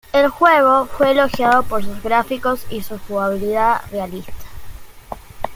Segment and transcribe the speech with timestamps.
[0.13, 4.33] El juego fue elogiado por sus gráficos y su jugabilidad realista.